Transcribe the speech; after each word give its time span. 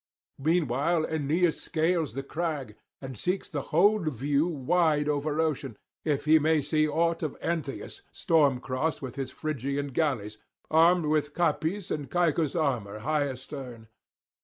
Meanwhile 0.39 1.05
Aeneas 1.13 1.61
scales 1.61 2.15
the 2.15 2.23
crag, 2.23 2.75
and 3.01 3.15
seeks 3.15 3.49
the 3.49 3.61
whole 3.69 3.99
view 4.09 4.47
wide 4.47 5.07
over 5.07 5.39
ocean, 5.39 5.77
if 6.03 6.25
he 6.25 6.39
may 6.39 6.59
see 6.63 6.87
aught 6.87 7.21
of 7.21 7.37
Antheus 7.39 8.01
storm 8.11 8.59
tossed 8.61 9.03
with 9.03 9.13
his 9.15 9.29
Phrygian 9.29 9.89
galleys, 9.89 10.39
aught 10.71 11.05
of 11.05 11.33
Capys 11.35 11.91
or 11.91 12.01
of 12.01 12.09
Caïcus' 12.09 12.59
armour 12.59 12.97
high 13.05 13.27
astern. 13.29 13.89